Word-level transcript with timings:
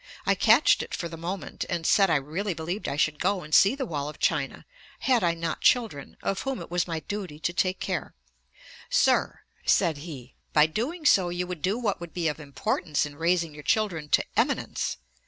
I 0.25 0.33
catched 0.33 0.81
it 0.81 0.95
for 0.95 1.07
the 1.07 1.15
moment, 1.15 1.63
and 1.69 1.85
said 1.85 2.09
I 2.09 2.15
really 2.15 2.55
believed 2.55 2.87
I 2.87 2.95
should 2.95 3.19
go 3.19 3.43
and 3.43 3.53
see 3.53 3.75
the 3.75 3.85
wall 3.85 4.09
of 4.09 4.17
China 4.17 4.65
had 5.01 5.23
I 5.23 5.35
not 5.35 5.61
children, 5.61 6.17
of 6.23 6.39
whom 6.41 6.59
it 6.59 6.71
was 6.71 6.87
my 6.87 7.01
duty 7.01 7.37
to 7.39 7.53
take 7.53 7.79
care. 7.79 8.15
"Sir, 8.89 9.41
(said 9.63 9.97
he,) 9.97 10.33
by 10.53 10.65
doing 10.65 11.05
so 11.05 11.29
you 11.29 11.45
would 11.45 11.61
do 11.61 11.77
what 11.77 12.01
would 12.01 12.15
be 12.15 12.27
of 12.27 12.39
importance 12.39 13.05
in 13.05 13.15
raising 13.15 13.53
your 13.53 13.61
children 13.61 14.09
to 14.09 14.25
eminence. 14.35 14.97